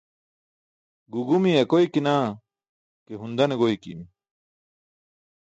[1.11, 2.13] Guu gumiye akoykina
[3.05, 4.05] ke hun dane goykimi